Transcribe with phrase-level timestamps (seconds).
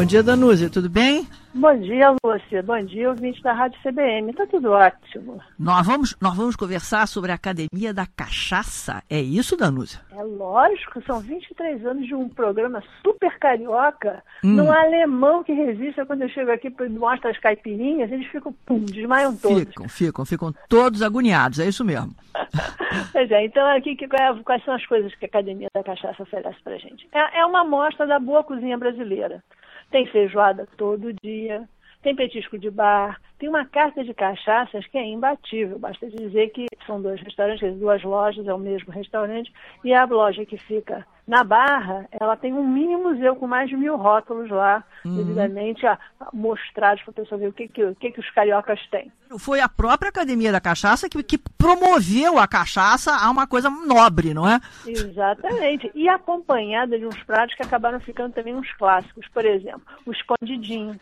[0.00, 1.28] Bom dia, Danúzia, tudo bem?
[1.52, 2.62] Bom dia, Lúcia.
[2.62, 4.32] Bom dia, ouvinte da Rádio CBM.
[4.32, 5.38] Tá tudo ótimo.
[5.58, 9.02] Nós vamos, nós vamos conversar sobre a Academia da Cachaça.
[9.10, 10.00] É isso, Danúzia?
[10.12, 14.22] É lógico, são 23 anos de um programa super carioca.
[14.42, 14.54] Hum.
[14.54, 18.78] Num alemão que resiste, quando eu chego aqui e mostro as caipirinhas, eles ficam, pum,
[18.78, 19.58] desmaiam todos.
[19.58, 22.14] Ficam, ficam, ficam todos agoniados, é isso mesmo.
[23.12, 26.78] pois é, então aqui quais são as coisas que a Academia da Cachaça oferece pra
[26.78, 27.06] gente?
[27.12, 29.44] É, é uma amostra da boa cozinha brasileira.
[29.90, 31.68] Tem feijoada todo dia,
[32.02, 35.78] tem petisco de bar, tem uma carta de cachaças que é imbatível.
[35.78, 39.50] Basta dizer que são dois restaurantes, duas lojas, é o mesmo restaurante,
[39.82, 43.76] e a loja que fica na Barra, ela tem um mini museu com mais de
[43.76, 45.16] mil rótulos lá, uhum.
[45.16, 45.96] devidamente ah,
[46.32, 49.12] mostrados para a pessoa ver o que, que, o que, que os cariocas têm.
[49.38, 54.34] Foi a própria Academia da Cachaça que, que promoveu a cachaça a uma coisa nobre,
[54.34, 54.60] não é?
[54.84, 55.88] Exatamente.
[55.94, 59.28] E acompanhada de uns pratos que acabaram ficando também uns clássicos.
[59.28, 60.98] Por exemplo, o escondidinho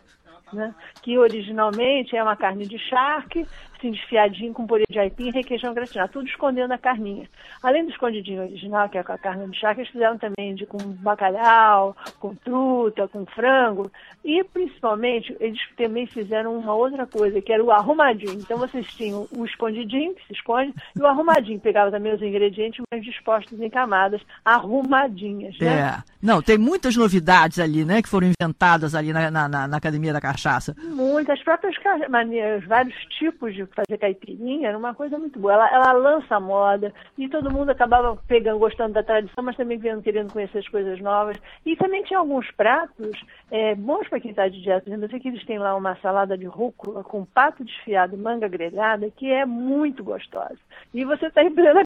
[0.53, 0.73] né?
[1.01, 3.45] que originalmente é uma carne de charque,
[3.79, 7.27] assim, desfiadinho com purê de aipim e requeijão gratinado, tudo escondendo a carninha.
[7.63, 10.65] Além do escondidinho original, que é com a carne de charque, eles fizeram também de,
[10.65, 13.91] com bacalhau, com truta, com frango,
[14.23, 18.33] e principalmente eles também fizeram uma outra coisa, que era o arrumadinho.
[18.33, 22.83] Então vocês tinham o escondidinho, que se esconde, e o arrumadinho, pegava também os ingredientes,
[22.91, 25.57] mas dispostos em camadas arrumadinhas.
[25.59, 25.67] Né?
[25.67, 25.97] É.
[26.21, 30.19] Não, tem muitas novidades ali, né, que foram inventadas ali na, na, na Academia da
[30.39, 30.73] Cachaça.
[30.81, 31.75] Muitas, próprias
[32.09, 35.53] maneiras, vários tipos de fazer caipirinha, era uma coisa muito boa.
[35.53, 39.77] Ela, ela lança a moda e todo mundo acabava pegando, gostando da tradição, mas também
[39.77, 41.37] vendo, querendo conhecer as coisas novas.
[41.65, 44.89] E também tinha alguns pratos é, bons para quem está de dieta.
[44.89, 48.47] Eu sei que eles têm lá uma salada de rúcula com pato desfiado e manga
[48.47, 50.57] grelhada, que é muito gostosa.
[50.93, 51.83] E você está em plena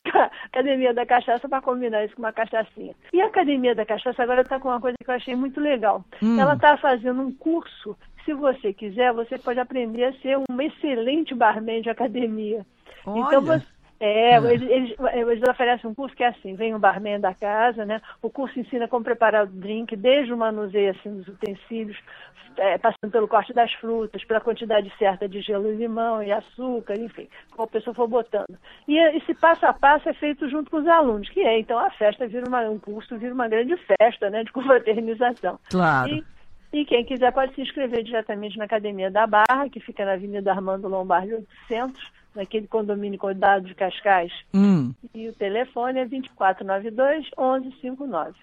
[0.52, 2.94] academia da cachaça para combinar isso com uma cachaçinha.
[3.12, 6.06] E a academia da cachaça agora está com uma coisa que eu achei muito legal.
[6.22, 6.40] Hum.
[6.40, 11.34] Ela está fazendo um curso se você quiser, você pode aprender a ser um excelente
[11.34, 12.66] barman de academia.
[13.06, 13.20] Olha.
[13.20, 13.66] Então você
[14.04, 14.38] é, é.
[14.38, 18.02] Eles, eles, eles, oferecem um curso que é assim, vem um barman da casa, né?
[18.22, 21.98] O curso ensina como preparar o drink, desde o manuseio assim, dos utensílios,
[22.58, 27.00] é, passando pelo corte das frutas, pela quantidade certa de gelo e limão e açúcar,
[27.00, 28.58] enfim, como a pessoa for botando.
[28.88, 31.90] E esse passo a passo é feito junto com os alunos, que é, então, a
[31.92, 34.44] festa vira uma, um curso, vira uma grande festa, né?
[34.44, 35.58] De confraternização.
[35.70, 36.10] Claro.
[36.10, 36.24] E,
[36.74, 40.52] e quem quiser pode se inscrever diretamente na Academia da Barra, que fica na Avenida
[40.52, 42.02] Armando Lombardi 800,
[42.36, 44.34] naquele condomínio cuidado de Cascais.
[44.52, 44.92] Hum.
[45.14, 48.34] E o telefone é 2492 1159.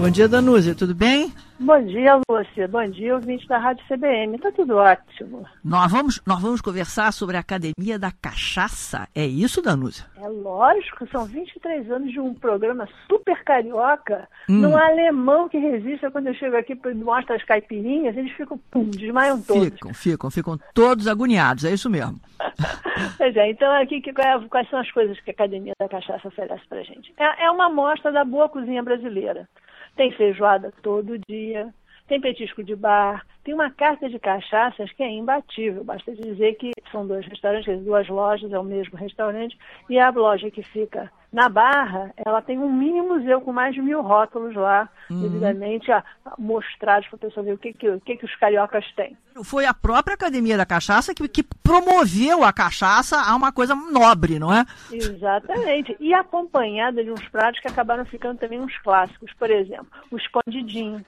[0.00, 1.32] Bom dia, Danúzia, tudo bem?
[1.60, 2.68] Bom dia, Lúcia.
[2.68, 4.38] Bom dia, ouvinte da Rádio CBM.
[4.38, 5.44] Tá tudo ótimo.
[5.64, 9.08] Nós vamos, nós vamos conversar sobre a Academia da Cachaça.
[9.12, 10.06] É isso, Danúzia?
[10.22, 14.60] É lógico, são 23 anos de um programa super carioca, hum.
[14.60, 16.08] num alemão que resiste.
[16.10, 19.64] Quando eu chego aqui e mostro as caipirinhas, eles ficam, pum, desmaiam todos.
[19.64, 22.20] Ficam, ficam, ficam todos agoniados, é isso mesmo.
[23.18, 24.00] pois é, então aqui
[24.48, 27.12] quais são as coisas que a Academia da Cachaça oferece pra gente?
[27.18, 29.48] É, é uma amostra da boa cozinha brasileira.
[29.98, 31.47] Tem feijoada todo dia,
[32.08, 35.84] tem petisco de bar, tem uma carta de cachaças que é imbatível.
[35.84, 39.56] Basta dizer que são dois restaurantes, duas lojas, é o mesmo restaurante,
[39.88, 43.82] e a loja que fica na Barra, ela tem um mini museu com mais de
[43.82, 45.20] mil rótulos lá, uhum.
[45.20, 46.02] devidamente ah,
[46.38, 49.14] mostrados para a pessoa ver o que, que, o que, que os cariocas têm.
[49.44, 54.38] Foi a própria Academia da Cachaça que, que promoveu a cachaça a uma coisa nobre,
[54.38, 54.64] não é?
[54.90, 55.94] Exatamente.
[56.00, 59.30] E acompanhada de uns pratos que acabaram ficando também uns clássicos.
[59.34, 61.04] Por exemplo, o escondidinho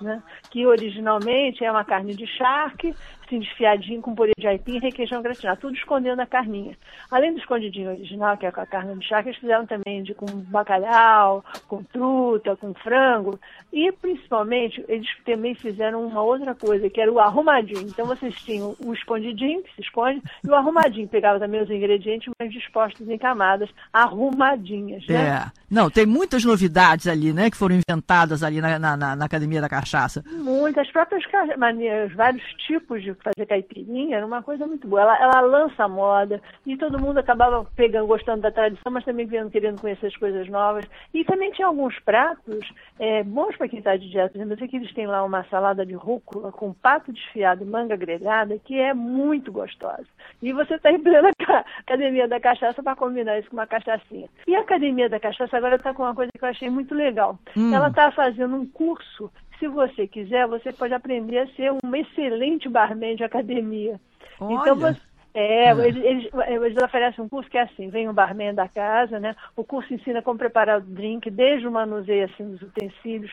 [0.00, 0.22] né?
[0.50, 2.94] que originalmente é uma carne de charque,
[3.30, 6.76] assim, desfiadinho com purê de aipim e requeijão gratinado, tudo escondendo a carninha.
[7.10, 10.14] Além do escondidinho original, que é com a carne de charque, eles fizeram também de,
[10.14, 13.38] com bacalhau, com truta, com frango,
[13.72, 17.82] e principalmente eles também fizeram uma outra coisa, que era o arrumadinho.
[17.82, 22.32] Então vocês tinham o escondidinho, que se esconde, e o arrumadinho, pegava também os ingredientes,
[22.38, 25.06] mas dispostos em camadas arrumadinhas.
[25.06, 25.14] Né?
[25.14, 25.60] É.
[25.70, 29.68] Não, tem muitas novidades ali, né, que foram inventadas ali na, na, na Academia da
[29.68, 30.24] Cachaça.
[30.26, 31.22] Muitas, próprias
[31.56, 35.02] maneiras, vários tipos de fazer caipirinha, era uma coisa muito boa.
[35.02, 39.26] Ela, ela lança a moda e todo mundo acabava pegando, gostando da tradição, mas também
[39.26, 40.84] vendo, querendo conhecer as coisas novas.
[41.12, 44.38] E também tinha alguns pratos é, bons para quem está de dieta.
[44.38, 47.96] Eu sei que eles têm lá uma salada de rúcula com pato desfiado e manga
[47.96, 50.06] grelhada, que é muito gostosa.
[50.42, 51.30] E você está em plena
[51.78, 54.28] academia da cachaça para combinar isso com uma cachaçinha.
[54.46, 57.38] E a academia da cachaça agora está com uma coisa que eu achei muito legal.
[57.56, 57.74] Hum.
[57.74, 59.30] Ela está fazendo um curso
[59.60, 64.00] se você quiser, você pode aprender a ser um excelente barman de academia.
[64.40, 64.54] Olha.
[64.54, 65.00] Então você
[65.32, 65.70] É, é.
[65.70, 69.36] Eles, eles, eles, oferecem um curso que é assim, vem o barman da casa, né?
[69.54, 73.30] O curso ensina como preparar o drink, desde o manuseio assim, dos utensílios,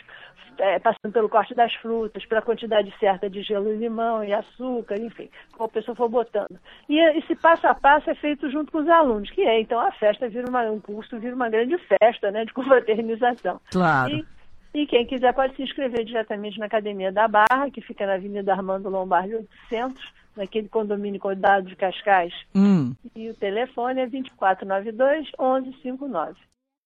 [0.59, 4.99] é, passando pelo corte das frutas, pela quantidade certa de gelo e limão e açúcar,
[4.99, 6.59] enfim, como a pessoa for botando.
[6.87, 9.91] E esse passo a passo é feito junto com os alunos, que é, então a
[9.91, 12.45] festa vira uma, um curso, vira uma grande festa, né?
[12.45, 13.59] De confraternização.
[13.71, 14.11] Claro.
[14.11, 14.36] E,
[14.73, 18.53] e quem quiser pode se inscrever diretamente na Academia da Barra, que fica na Avenida
[18.53, 22.33] Armando Lombardi 800, naquele condomínio Cuidado de Cascais.
[22.55, 22.93] Hum.
[23.15, 26.35] E o telefone é 2492 1159.